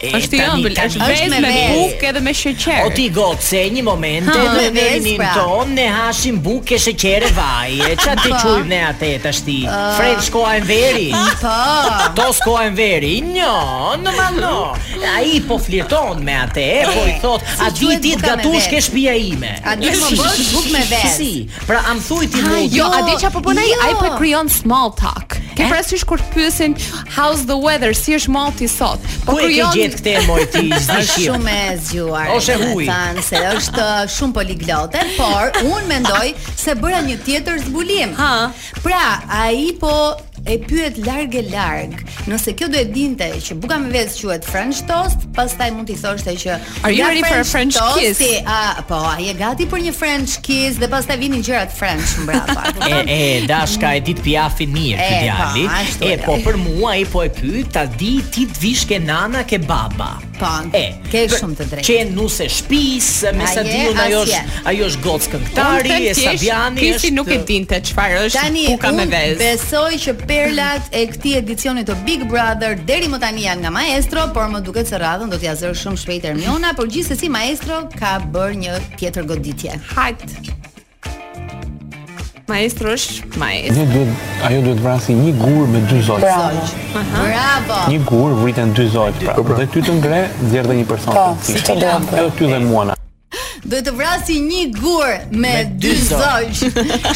[0.00, 2.78] Është i ëmbël, është vezë me bukë edhe me sheqer.
[2.86, 5.28] O ti gocë, se një moment ha, në pra.
[5.36, 7.90] ton ne hashim bukë, sheqer e vaj.
[8.00, 8.70] Ça ti çujmë po.
[8.72, 9.58] ne atë tash ti?
[9.70, 9.92] Ah.
[9.98, 11.10] French koha e veri.
[11.42, 11.52] Po.
[12.16, 13.12] Toast koha e veri.
[13.36, 13.52] Jo,
[14.00, 14.54] normal no.
[15.12, 19.14] Ai po flirton me atë, po i thot, a di ti të gatush ke shtëpia
[19.28, 19.52] ime?
[19.68, 21.14] A di më po bësh bukë me vezë?
[21.20, 21.32] Si?
[21.68, 22.72] Pra am thuj ti mund.
[22.72, 23.68] Jo, a di ça po bën jo.
[23.76, 23.90] ai?
[23.92, 26.74] Ai po krijon small talk ke parasysh kur pyesin
[27.16, 29.02] how's the weather, si është moti sot?
[29.26, 32.30] Po kur jo gjet këtë moj ti, është shumë e zgjuar.
[32.36, 32.86] Ose huaj.
[32.88, 36.26] Tan se është uh, shumë poliglotë, por un mendoj
[36.64, 38.16] se bëra një tjetër zbulim.
[38.18, 38.32] Ha.
[38.84, 39.04] Pra,
[39.40, 39.92] ai po
[40.44, 42.00] e pyet larg e larg.
[42.30, 45.96] Nëse kjo do e dinte që buka me vezë quhet French toast, pastaj mund t'i
[46.00, 48.18] thoshte që Are you ready for a French kiss?
[48.20, 52.16] Si, a, po, ai e gati për një French kiss dhe pastaj vinin gjërat French
[52.24, 52.66] mbrapa.
[52.88, 53.20] e e
[53.50, 55.66] dashka e dit piafi mirë ky djali.
[56.08, 59.44] E po për mua ai po e pyet ta di ti të vish ke nana
[59.44, 60.16] ke baba.
[60.40, 60.50] Po.
[60.72, 61.84] E, ke shumë të drejtë.
[61.84, 64.38] Qen nuse shtëpis, me sa diun ajo është,
[64.70, 66.80] ajo është gocë këngëtari e Sabiani.
[66.80, 69.34] Kishi nuk e dinte çfarë është tani, puka me vezë.
[69.36, 73.74] Tani besoj që perlat e këtij edicioni të Big Brother deri më tani janë nga
[73.76, 77.84] Maestro, por më duket se radhën do t'ja zërë shumë shpejt Ermiona, por gjithsesi Maestro
[77.98, 79.76] ka bërë një tjetër goditje.
[79.92, 80.24] Hajt.
[82.50, 83.82] Maestro është maestro.
[83.82, 86.24] Ju duhet, ajo duhet vrasë një gur me dy zogj.
[86.24, 86.64] Bravo.
[86.94, 87.82] Bravo.
[87.92, 89.34] Një gur vriten dy zogj pra.
[89.34, 89.58] Dhe, po, pra.
[89.60, 91.94] dhe ty të ngre, zjerr dhe një person po, të Po, si ti do.
[92.18, 92.96] Jo ty dhe mua.
[93.70, 96.62] Do të vrasi një gur me, me dy zogj.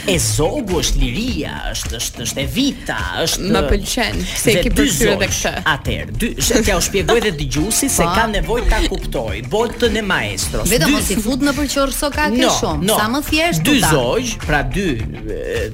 [0.07, 2.95] e zogu është liria, është është është e vita,
[3.25, 4.21] është Më pëlqen.
[4.39, 5.51] Se e ke përsyrë edhe këtë.
[5.71, 10.69] Atëherë, dy, t'ja u shpjegoj edhe dëgjuesit se ka nevojë ta kuptoj botën e maestros.
[10.71, 13.65] Vetëm mos i fut në përqorr soka ke no, shumë, no, sa më thjesht.
[13.67, 14.87] Dy zog, pra dy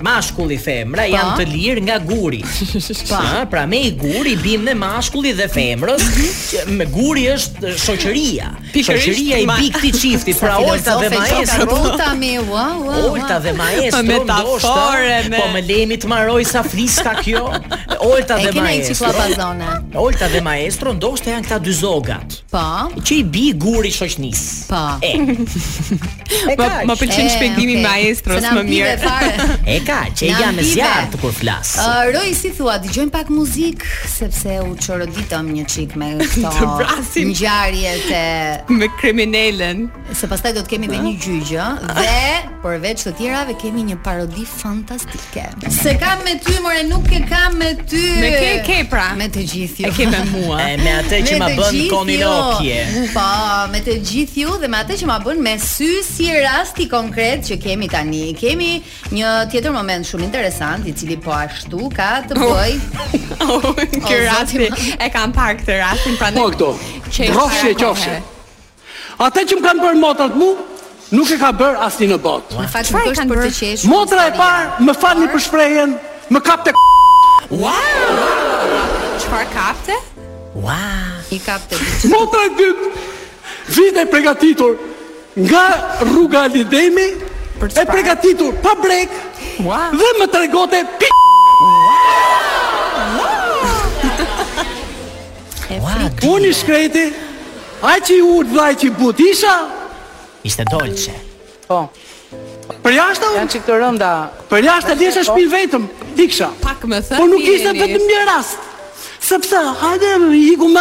[0.08, 1.12] mashkull i femra pa?
[1.12, 2.42] janë të lirë nga guri.
[3.12, 3.22] Pa,
[3.54, 6.34] pra me i guri bim në mashkull dhe femrës, mhm.
[6.50, 8.50] që me guri është shoqëria.
[8.74, 11.68] Shoqëria i bikti çiftit, pra Olta dhe Maestra.
[11.72, 12.34] Ruta mi,
[12.78, 15.38] wow, wow, Olta dhe maestro Me ta fore me...
[15.38, 17.46] Po me lemi të maroj sa friska kjo
[18.06, 22.64] Olta dhe maestro E kena i Olta dhe maestro Ndoshte janë këta dy zogat Pa
[22.92, 23.02] po.
[23.08, 25.08] Që i bi guri shoqnis Pa po.
[25.08, 25.14] E
[26.54, 27.84] E kaq Më pëllqen shpegimi okay.
[27.86, 32.30] maestro Së më mirë E ka Që jam janë në zjarë kur flas uh, Roj
[32.40, 36.72] si thua Dëgjojmë pak muzik Sepse u qëroditëm një qik me këto
[37.22, 38.26] Në gjarjet e
[38.82, 42.20] Me kriminelen Se pastaj do të kemi dhe një gjyqë dhe
[42.62, 45.44] por veç të tjerave kemi një parodi fantastike.
[45.74, 48.02] Se kam me ty, more nuk e kam me ty.
[48.22, 49.08] Me ke ke pra.
[49.18, 49.90] Me të gjithë ju.
[49.90, 50.60] E ke me mua.
[50.70, 52.20] E me atë që ma bën koni
[53.16, 53.26] Po,
[53.74, 57.48] me të gjithë ju dhe me atë që ma bën me sy si rasti konkret
[57.50, 58.24] që kemi tani.
[58.38, 58.70] Kemi
[59.16, 62.54] një tjetër moment shumë interesant i cili po ashtu ka të oh.
[62.54, 62.78] bëj.
[63.42, 64.68] Oh, Ky rasti
[65.02, 66.40] e kam parë këtë rastin prandaj.
[66.40, 66.70] Po këto,
[67.32, 68.14] Rrofshi e qofshi.
[69.26, 70.54] Atë që më kanë bërë motrat mua,
[71.12, 72.54] nuk e ka bër asnjë në botë.
[72.58, 73.90] Më fal, çfarë kanë për të qeshur?
[73.92, 75.92] Motra e parë, më falni për shprehjen,
[76.32, 76.70] më kapte.
[77.52, 77.94] Wow!
[79.24, 79.96] Çfarë kapte?
[80.56, 81.32] Wow!
[81.32, 81.76] I kapte.
[82.12, 82.84] Motra e dytë,
[83.76, 84.74] vjen e përgatitur
[85.48, 85.66] nga
[86.08, 87.08] rruga Alidemi,
[87.68, 89.10] e përgatitur pa brek.
[89.68, 89.90] Wow!
[90.00, 91.08] Dhe më tregote pi.
[91.12, 91.20] Wow!
[96.22, 97.06] Unë shkreti
[97.82, 99.54] Ajë që i urë dhe ajë që i butisha,
[100.44, 101.12] Ishte dolce.
[101.68, 101.84] Po.
[102.82, 104.12] Për jashtë janë çik të rënda.
[104.50, 105.26] Për jashtë dhe është po.
[105.30, 105.86] shpinë vetëm,
[106.18, 106.48] diksha.
[106.64, 107.20] Pak më thënë.
[107.20, 108.66] Po nuk ishte vetëm një rast.
[109.22, 110.72] Sepse, hajde, i ku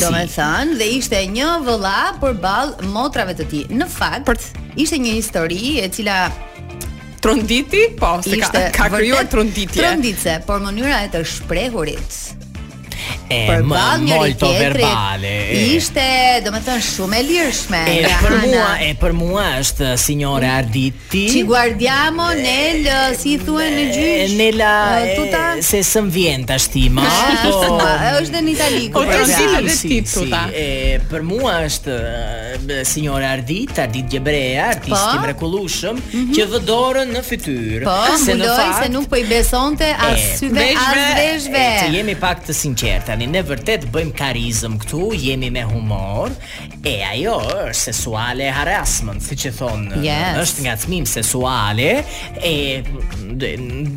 [0.00, 4.36] Do me thënë Dhe ishte një vëlla përballë motrave të ti Në fakt, për...
[4.74, 6.16] ishte një histori e cila
[7.22, 7.84] Tronditi?
[7.94, 12.18] Po, se ka, ka kryuar tronditje Tronditse, por mënyra e të shprehurit
[13.30, 15.32] e më molto verbale.
[15.76, 17.80] Ishte, do me thënë, shumë e lirshme.
[17.84, 18.20] E Rihana.
[18.22, 21.24] për mua, e për mua është signore Arditi.
[21.32, 24.72] Ci guardiamo nel, e, si thue në gjysh Nella,
[25.04, 25.42] e, tuta?
[25.64, 27.04] se së vjen të ashtima.
[27.08, 28.44] është dhe po.
[28.46, 29.02] në italiku.
[29.02, 30.42] O të zilë dhe ti, tuta.
[30.48, 32.00] Si, e, për mua është
[32.88, 35.20] signore Ardit, Ardit Gjebreja artisti po.
[35.24, 36.34] mrekulushëm mm -hmm.
[36.36, 37.82] që dhe dorën në fytyrë.
[37.84, 41.68] Po, se në fakt, se nuk po i besonte as syve, as veshve.
[41.84, 46.30] Të jemi pak të sinqer njëherë tani ne vërtet bëjmë karizëm këtu, jemi me humor.
[46.88, 47.34] E ajo
[47.68, 49.82] është seksuale harassment, siç e thon.
[50.04, 50.38] Yes.
[50.44, 51.04] Është nga çmim
[52.38, 52.82] e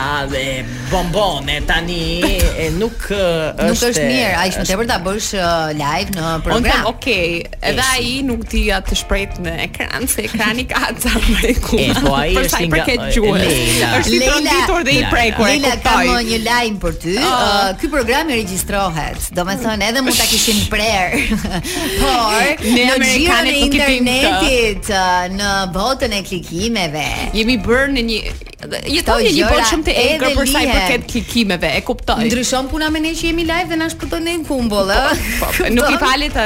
[0.92, 5.30] bombone tani e nuk është Nuk është mirë, ai më tepër ta bësh
[5.78, 6.86] live në program.
[6.90, 11.12] Okej, okay, edhe ai nuk ti atë të shprejt në ekran, se ekrani ka ca
[11.22, 11.78] më ku.
[11.80, 13.92] E po ai është nga Leila.
[14.00, 15.46] Është i tronditur dhe i prekur.
[15.48, 17.16] Leila ka më një lajm për ty.
[17.22, 17.44] Ah.
[17.44, 19.30] Uh, ky program i regjistrohet.
[19.36, 21.22] Domethënë edhe mund ta kishin prerë.
[22.00, 27.06] Por në Amerikanë nuk i internetit uh, në botën e klikimeve.
[27.36, 28.20] Jemi bërë në një
[28.94, 31.72] jetë një botë shumë të egër për sa i përket klikimeve.
[31.80, 35.72] E kuptoj Ndryshon puna me ne që jemi live dhe na shpëton një kumbull, ëh.
[35.74, 36.38] Nuk i falet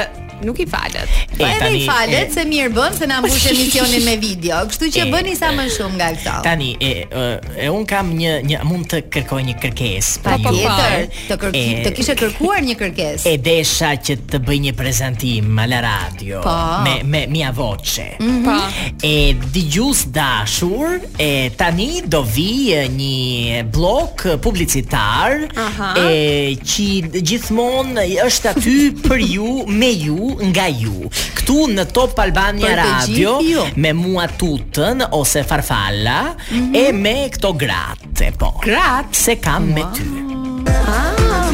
[0.45, 1.07] nuk i falet.
[1.35, 4.61] Po edhe i falet e, se mirë bën se na mbush emisionin me video.
[4.69, 6.35] Kështu që bëni sa më shumë nga këto.
[6.47, 7.25] Tani e e,
[7.65, 10.23] e un kam një një mund të kërkoj një kërkesë.
[10.25, 13.33] Po po, të kërkoj të kishe kërkuar një kërkesë.
[13.33, 16.57] E desha që të bëj një prezantim me la radio pa.
[16.59, 16.77] Po.
[16.87, 18.07] me me mia voce.
[18.19, 18.47] Mm -hmm.
[18.47, 19.07] Po.
[19.07, 19.13] E
[19.53, 25.29] dëgjues dashur, e tani do vi një blok publicitar
[25.67, 25.89] Aha.
[26.09, 26.87] e që
[27.27, 31.09] gjithmonë është aty për ju, me ju, nga ju.
[31.39, 33.63] Ktu në Top Albania Radio jo.
[33.75, 36.87] me mua tutën ose Farfalla mm -hmm.
[36.87, 38.49] e me këto gratë po.
[38.65, 40.28] Gratë se kam me ty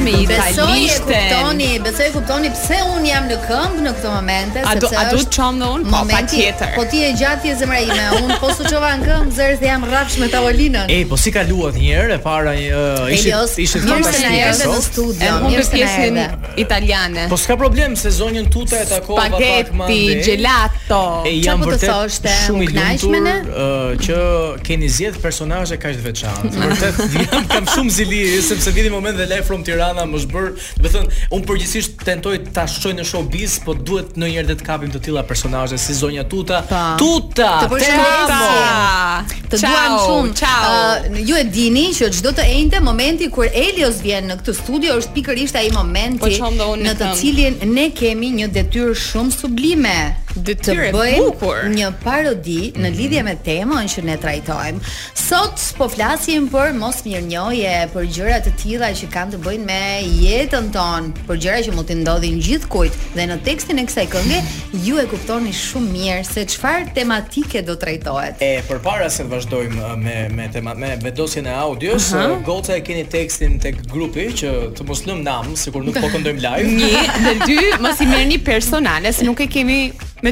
[0.06, 1.04] me italishte.
[1.06, 5.06] Besoj kuptoni, besoj e kuptoni pse un jam në këmbë në këtë moment, sepse a
[5.10, 6.02] do, a çam dhe un po
[6.34, 6.74] tjetër.
[6.78, 10.18] Po ti e gjatje zemra ime, un po suçova në këmbë zërt dhe jam rrafsh
[10.24, 10.92] me tavolinën.
[10.96, 14.34] Ej, po si kaluat një herë e para uh, ishit ishit fantastike.
[14.36, 15.32] Mirë se na në studio.
[15.40, 16.22] Unë kam pjesën
[16.66, 17.26] italiane.
[17.34, 19.90] Po s'ka problem sezonin tuta e takova pak më.
[19.90, 21.02] Spaghetti, gelato.
[21.26, 24.20] E jam po vërtet shumë i lumtur që
[24.68, 26.68] keni zgjedh personazhe kaq të veçantë.
[26.68, 27.00] Vërtet
[27.32, 30.44] jam kam shumë zili sepse vidi një moment dhe live from Tirana Rihanna më do
[30.84, 35.02] të thënë, un përgjithsisht tentoj ta shoj në showbiz, po duhet ndonjëherë të kapim të
[35.06, 36.62] tilla personazhe si zonja Tuta.
[36.70, 36.98] Pa.
[36.98, 37.52] Tuta.
[37.64, 39.46] Të përshëndesim.
[39.52, 40.34] Të duam shumë.
[40.36, 40.70] Ciao.
[40.70, 44.98] Ah, ju e dini që çdo të enjte momenti kur Elios vjen në këtë studio
[45.00, 49.98] është pikërisht ai momenti po, në të cilin ne kemi një detyrë shumë sublime
[50.44, 52.84] dy të bëjnë një parodi mm -hmm.
[52.86, 54.80] në lidhje me temën që ne trajtojmë.
[55.16, 59.84] Sot po flasim për mosmirënjohje, për gjëra të tilla që kanë të bëjnë me
[60.24, 64.42] jetën tonë, për gjëra që mund të ndodhin gjithkujt dhe në tekstin e kësaj këngë
[64.86, 68.36] ju e kuptoni shumë mirë se çfarë tematike do trajtohet.
[68.42, 72.44] E përpara se të vazhdojmë uh, me me tema me vedosjen e audios, uh -huh.
[72.44, 76.42] goca e keni tekstin tek grupi që të mos lëmë nam sikur nuk po këndojmë
[76.48, 76.68] live.
[76.70, 79.80] 1 dhe 2 mos i merrni personale se nuk e kemi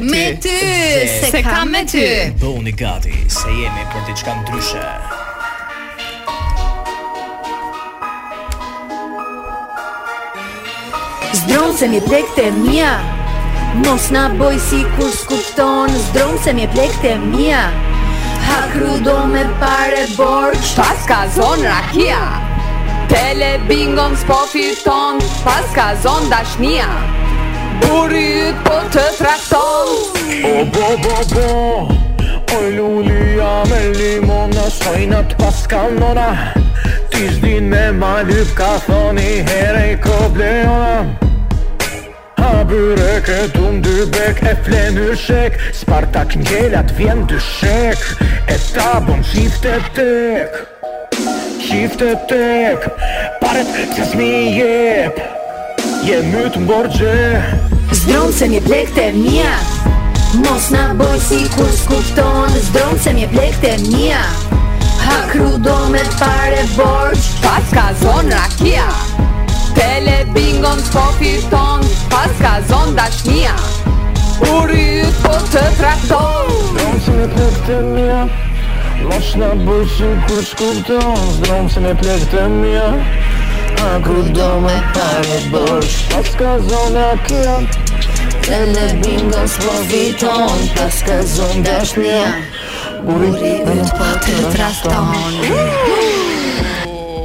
[0.00, 0.10] ty.
[0.10, 2.34] Me ty, se, se kam me ty.
[2.40, 4.82] Po gati, se jemi për diçka ndryshe.
[11.44, 12.94] Zdronë se mi plek të mija
[13.84, 17.64] Mos na boj si kur s'kupton Zdronë se mi plek të mija
[18.46, 22.22] Ha kru do me pare borg Pas ka zonë rakia
[23.10, 26.88] Tele bingon s'po fiton Pas ka zonë dashnia
[27.82, 29.92] burit po të trakton
[30.50, 36.28] O bo bo bo Oj lulia me limon në sojnat pas kanona
[37.12, 40.94] Ti zdin me ma lyp ka thoni here kobleona
[42.38, 47.40] Ha bëre këtu në dy bek e fle në shek Spartak në gjelat vjen dy
[47.40, 48.06] shek
[48.54, 50.60] E ta bon qift e tek
[51.64, 52.88] Qift e tek
[53.42, 54.32] Paret që smi
[56.04, 57.12] Je mytë më borgje
[57.96, 59.54] Zdronë se mi plek të mija
[60.44, 64.18] Mos në boj si kur s'kupton Zdronë se mi plek të mija
[65.00, 68.84] Ha kru do me pare borgj Pas ka zonë rakia
[69.78, 71.80] Tele bingon s'po fiton
[72.12, 73.56] Pas ka zonë dashnia
[74.44, 74.58] U
[75.24, 78.20] po të trakton Zdronë se mi plek të mija
[79.08, 82.90] Mos në boj si kur s'kupton Zdronë se mi plek të mija
[83.82, 85.06] A ku do me të
[85.52, 85.96] bërsh
[86.38, 87.54] Ta zonë a kjo
[88.46, 90.86] Se le bingo s'po viton Ta
[91.34, 92.20] zonë dësht një
[93.04, 94.64] Buri dhe për të për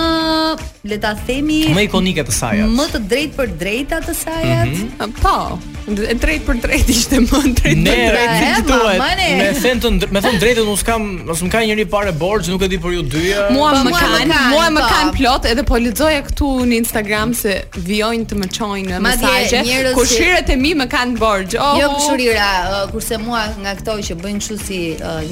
[0.91, 2.57] le ta themi më ikonike të saj.
[2.73, 4.41] Më të drejtë për drejta të saj.
[4.43, 5.15] Mm -hmm.
[5.23, 5.72] Po.
[5.85, 8.69] E drejt për drejt ishte më drejt për drejt.
[8.73, 12.47] Eh, ne Me thënë të me thënë drejtën unë s'kam, më ka njëri parë borxh,
[12.53, 13.41] nuk e di për ju dyja.
[13.49, 13.53] Eh.
[13.57, 14.91] Mua po, më kanë, mua më po.
[14.93, 17.55] kanë plot edhe po lexoja këtu në Instagram se
[17.89, 19.63] vijojnë të më çojnë në mesazhe.
[19.97, 21.55] Kushiret e mi më kanë borxh.
[21.59, 24.79] Oh, jo eh, kurse mua nga këto që bëjnë kështu si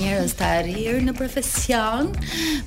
[0.01, 2.11] njerëz të arirë në profesion,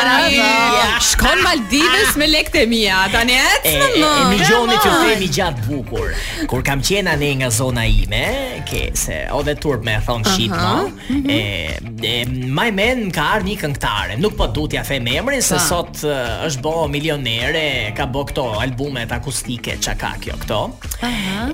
[1.09, 3.89] Shkon Maldives me lekte e mia, tani ecë më.
[3.89, 6.13] E, e, e mi gjoni që themi gjatë bukur.
[6.51, 8.25] Kur kam qenë anë nga zona ime,
[8.69, 11.33] ke se o dhe turp me e thonë uh Mm -hmm.
[11.33, 12.25] e,
[12.57, 16.45] my man ka arë një këngtare, nuk po du t'ja fem emrin, se sot uh,
[16.47, 17.63] është bo milionere,
[17.97, 20.59] ka bo këto albumet akustike, qa ka kjo këto.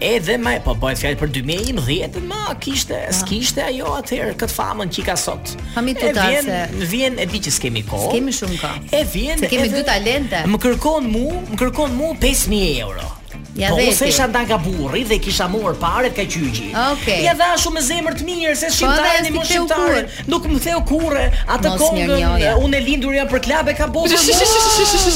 [0.01, 0.59] Edhe -huh.
[0.67, 3.15] po bëhet fjallë për 2011, ma, kishte, po.
[3.21, 5.55] s'kishte ajo atëherë, këtë famën që ka sot.
[5.77, 6.13] Hami se...
[6.13, 8.05] E vjen, e di që s'kemi ko.
[8.09, 8.73] S'kemi shumë ka.
[8.93, 9.39] E vjen...
[9.39, 10.43] S'kemi du talente.
[10.53, 13.23] Më kërkon mu, më kërkon mu 5.000 euro.
[13.57, 16.73] Ja po se isha nda nga burri dhe kisha marr parë ka qyqi.
[16.73, 16.73] Okej.
[16.95, 17.21] Okay.
[17.25, 20.09] Ja dha shumë me zemër të mirë se shqiptarën më shqiptarën.
[20.31, 21.25] Nuk më theu kurrë
[21.57, 22.17] atë kongën.
[22.41, 24.23] Eh, unë e lindur jam për klube ka bosë.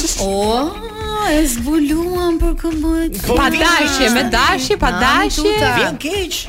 [0.19, 0.29] O.
[0.29, 3.19] Oh, e zbuluam për këmbët.
[3.27, 5.53] Po, pa dashje, me ah, dashje, pa ah, dashje.
[5.77, 6.39] Vjen keq.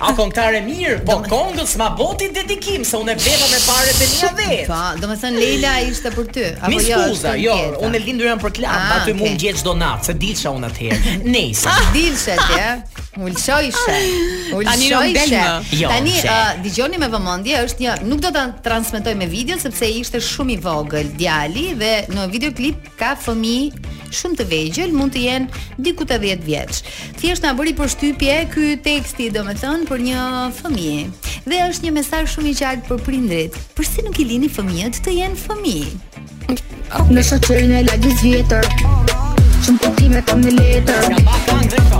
[0.00, 1.28] A këngëtare mirë, po me...
[1.28, 3.18] këngës ma boti dedikim se unë e
[3.50, 4.62] me pare të mia vetë.
[4.70, 6.70] Pa, po, do të thënë Leila ishte për ty, apo jo?
[6.72, 6.80] Mi
[7.10, 9.18] skuza, jo, unë e lindur jam për klub, ah, ty okay.
[9.20, 11.16] mund gjej çdo natë, se diçka unë atëherë.
[11.28, 11.76] Nice.
[11.92, 12.70] të ja.
[13.16, 13.72] Ulshojshe.
[14.54, 15.84] Ulshojshe.
[15.88, 19.84] Tani jo, uh, dëgjoni me vëmendje, është një nuk do ta transmetoj me video sepse
[19.98, 25.24] ishte shumë i vogël djali dhe në videoklip ka fëmijë shumë të vegjël, mund të
[25.26, 26.82] jenë diku te 10 vjeç.
[27.18, 30.22] Thjesht na bëri përshtypje ky teksti, domethënë, për një
[30.60, 31.08] fëmijë.
[31.50, 33.58] Dhe është një mesazh shumë i qartë për prindrit.
[33.74, 35.90] Përse nuk i lini fëmijët të jenë fëmijë?
[37.10, 39.18] Në shoqërinë e lagjit vjetër,
[39.60, 41.16] Qëm putime kam një letër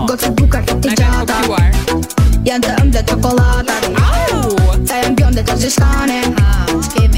[0.09, 1.37] Gocë buka të gjata
[2.47, 3.89] Janë të ëmbë dhe qokolatat
[4.89, 6.21] Ta janë bjën dhe të gjithkane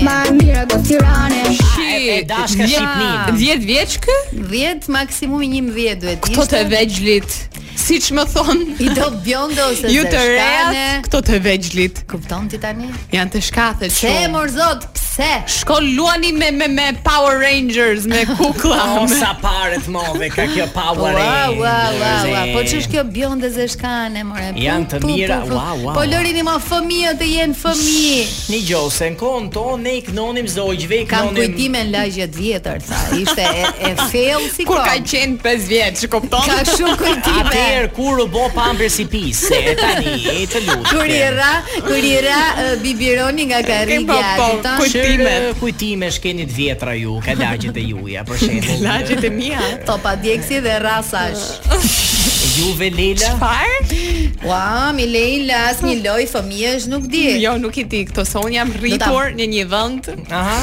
[0.03, 4.17] Ma e mira do tirane Shqip, 10 vjeç kë?
[4.51, 6.35] 10 maksimumi 11 duhet të ishte.
[6.35, 7.37] Kto të vegjlit?
[7.83, 8.63] Siç më thon.
[8.83, 9.95] I do bjondo ose të shkane.
[9.97, 12.03] Ju të reja, kto të vegjlit?
[12.11, 12.91] Kupton ti tani?
[13.15, 14.01] Janë të shkathe çu.
[14.09, 15.02] Se mor zot, pse?
[15.15, 15.43] Pse?
[15.47, 19.03] Shko luani me me me Power Rangers, me kukulla.
[19.03, 19.19] Me...
[19.19, 21.59] Sa parë të mëve ka kjo Power Rangers.
[21.59, 22.53] Wow, wow, wow, wow.
[22.57, 24.47] Po çish kjo Bjonde zeshkane more.
[24.57, 25.41] Janë të mira.
[25.51, 25.93] Wow, wow.
[25.99, 28.23] Po lërini më fëmijët të jenë fëmijë.
[28.53, 31.11] Në gjose në tonë, ne iknonim zogjve, iknonim.
[31.11, 33.01] Kan kujtime në lagje të vjetër sa.
[33.19, 36.49] Ishte e e fellë si kur ka qen 5 vjeç, e kupton?
[36.49, 37.45] Ka shumë kujtime.
[37.51, 40.89] Atëherë kur u bë pa ambër si pisë, e tani e të lutem.
[40.89, 41.53] Kur i ra,
[41.91, 42.43] kur i rra
[42.85, 44.23] Bibironi nga Karrigja.
[44.39, 45.55] Po, po, kujtime.
[45.61, 48.83] Kujtime shkeni të vjetra ju, ka lagjet e juja për shembull.
[48.87, 52.09] lagjet e mia, topa djeksi dhe rrasash.
[52.59, 53.27] Juve Leila.
[53.39, 53.99] Çfarë?
[54.47, 57.23] Ua, mi Leila, asnjë lloj fëmijësh nuk di.
[57.43, 58.03] Jo, nuk i di.
[58.07, 60.11] Kto son jam rritur në një vend.
[60.37, 60.59] Aha.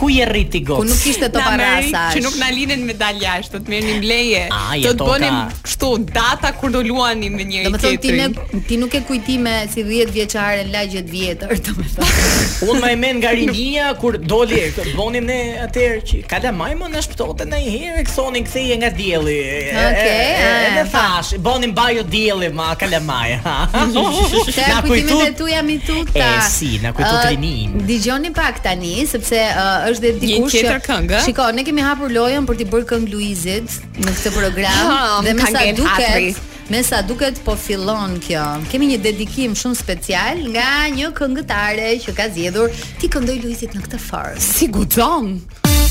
[0.00, 0.80] Ku je rriti gocë?
[0.86, 2.16] Ku nuk ishte topa rrasash.
[2.16, 4.46] Që nuk na linën me dalash, do të merrnim leje.
[4.86, 8.24] Do të bënim kështu data kur do luani me njëri tjetrin.
[8.32, 12.64] Do të thonë ti ne ti nuk e kujtime si 10 vjeçare lagjet vjetër, domethënë.
[12.70, 14.58] Unë më e men nga rinia Mia kur doli,
[14.96, 19.34] bonim ne atëherë që kala majmën na shpëtonte në një herë, kthonin kthej nga dielli.
[19.82, 20.12] Okej.
[20.12, 23.34] E edhe thash, bonim bajo dielli ma kala maj.
[23.44, 26.24] na kujtu tu jam i tuta.
[26.24, 27.76] E si, na kujtu uh, trinim.
[27.90, 29.44] Dëgjoni pak tani sepse
[29.92, 34.12] është dhe dikush që Shiko, ne kemi hapur lojën për të bërë këngë Luizit në
[34.16, 36.46] këtë program dhe me sa duket.
[36.68, 40.66] Me sa duket po fillon kjo Kemi një dedikim shumë special Nga
[40.98, 45.30] një këngëtare që ka zjedhur Ti këndoj Luizit në këtë farë Si guxon?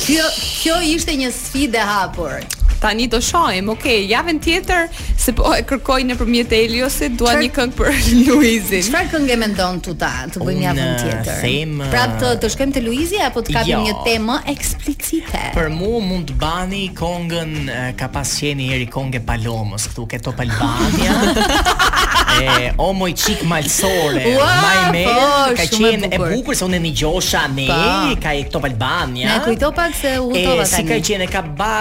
[0.00, 2.40] Kjo kjo ishte një sfidë e hapur.
[2.80, 4.86] Tani do shohim, okay, javën tjetër
[5.30, 7.90] se po e kërkoj në përmjet Eliosit, dua një këngë për
[8.26, 8.82] Luizin.
[8.82, 11.44] Qëfar këngë e tu të ta, të bëjmë javën tjetër?
[11.44, 11.74] Them...
[11.92, 13.84] Pra të, uh, të shkojmë të Luizi, apo të kapim jo.
[13.86, 15.44] një temë eksplicite?
[15.54, 20.08] Për mu mund të bani këngën, uh, ka pas qeni i këngë e palomës, këtu
[20.16, 21.30] këto palbania.
[22.38, 25.20] e o moj çik malsore wow, my me po,
[25.58, 27.80] ka qenë e bukur se unë në gjosha ne pa.
[28.22, 31.42] ka e top albania ne kujto pak se u tova tani si ka qenë ka
[31.58, 31.76] ba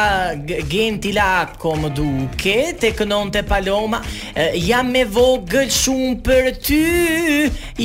[0.73, 1.29] genti la
[1.61, 2.91] kom du ke te
[3.49, 4.01] paloma
[4.33, 6.83] e, jam me vogël shumë për ty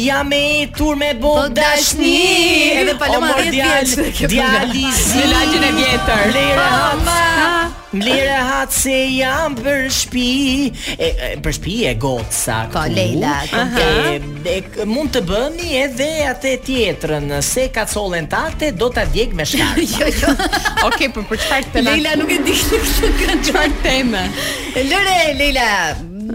[0.06, 5.72] jam e tur me bod po, dashni edhe paloma dhe djal djali si lagjën e
[5.82, 6.72] vjetër lera
[7.04, 7.20] ma
[7.94, 10.30] Mlire hatë se jam për shpi
[10.98, 12.70] e, e, Për shpi e gotë sakt.
[12.72, 14.22] Po Leila, okay.
[14.44, 17.30] Ne mund të bëni edhe atë tjetrën.
[17.44, 19.90] Se ka collen tate do ta djeg me shkarkë.
[20.00, 20.32] jo, jo.
[20.88, 21.84] Okej, okay, për për çfarë tema?
[21.94, 22.58] Leila nuk e di
[23.48, 24.26] çfarë tema.
[24.90, 25.70] Lore, Leila,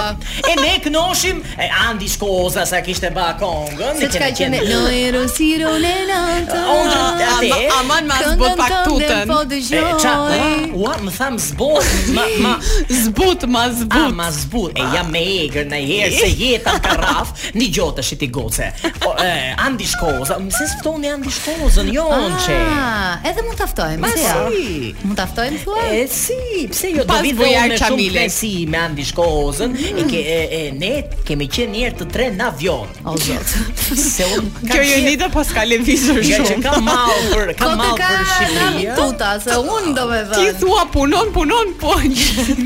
[0.50, 4.00] E ne kënoshim e andi shkoza sa kishte ba kongën.
[4.00, 4.62] Se çka gjeni?
[4.66, 5.52] Lojero si
[8.06, 9.26] ma zbut pak tutën.
[9.30, 9.90] Po dëgjoj.
[10.02, 10.14] Ça?
[10.78, 12.52] Ua, më tham zbot, ma ma
[12.88, 14.14] zbot, ma zbot.
[14.16, 14.74] Ma zbut.
[14.78, 18.68] E jam me egër në herë se jeta ka rraf, ni gjotë shit i goce.
[19.02, 19.30] Po e
[19.64, 22.06] an di shkoza, pse s'ftoni an di shkozën, jo
[22.46, 22.58] çe.
[22.76, 24.00] Ah, edhe mund ta ftojmë.
[24.04, 24.92] Ma si.
[25.02, 25.84] Mund ta ftojmë thua?
[25.90, 26.40] E si,
[26.72, 29.98] pse jo do vi vojar me shumë si me an di shkozën, mm-hmm.
[29.98, 30.94] e ke e ne
[31.26, 32.94] kemi qenë një herë të tre në avion.
[33.06, 33.56] O zot.
[33.96, 36.24] Se un Kjo jo nida pas ka shumë.
[36.46, 40.36] që kam mall për kam mall ka për Tuta, se un do me vë.
[40.38, 41.94] Ti thua punon, punon, po.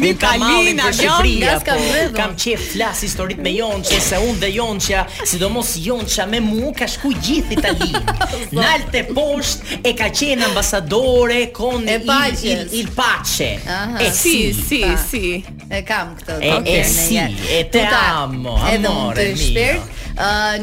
[0.01, 2.16] Mi Kalina, kam vëdhur.
[2.16, 7.12] Kam flas historit me Jonçe se un dhe Jonça, sidomos Jonça me mua ka shku
[7.22, 8.16] gjithë Italinë.
[8.57, 13.53] Nalte poshtë e ka qenë ambasadore kon e il, il, pace.
[14.07, 15.24] E si, si, si.
[15.70, 16.41] E kam këtë.
[16.66, 17.18] E, si,
[17.59, 19.33] e te amo, amore mio.
[19.33, 19.99] të shpirt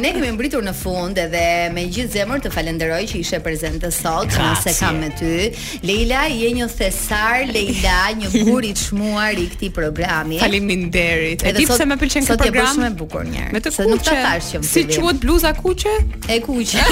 [0.01, 1.41] ne kemi mbritur në fund edhe
[1.74, 5.49] me gjithë zemër të falenderoj që ishe prezente sot, nëse kam me ty.
[5.88, 10.39] Leila, je një thesar, Leila, një gur i çmuar i këtij programi.
[10.43, 11.45] Faleminderit.
[11.47, 12.36] E di pse më pëlqen program.
[12.36, 13.47] Sot je shumë bukur një.
[13.55, 14.62] Me të kuqe.
[14.68, 15.97] Si quhet bluza kuqe?
[16.30, 16.86] E kuqe.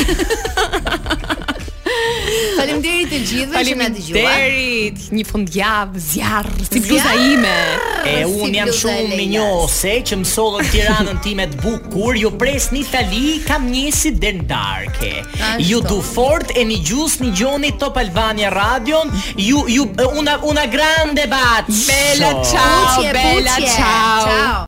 [2.59, 4.27] Faleminderit të gjithëve që na dëgjuat.
[4.27, 7.55] Faleminderit, një fundjavë zjarr, si bluza ime.
[8.05, 12.17] E un jam shumë minjose që më sollën Tiranën time të bukur.
[12.21, 15.13] Ju pres në Itali kam një si den darke.
[15.63, 19.03] Ju do fort e një gjus një gjoni Top Albania Radio.
[19.37, 19.87] Ju ju
[20.19, 21.71] una una grande bat.
[21.89, 24.61] Bella ciao, bella Ciao.